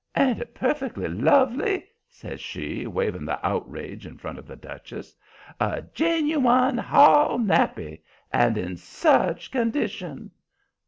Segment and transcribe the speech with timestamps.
[0.17, 5.15] "Ain't it perfectly lovely?" says she, waving the outrage in front of the Duchess.
[5.59, 8.01] "A ginuwine Hall nappy!
[8.33, 10.31] And in SUCH condition!"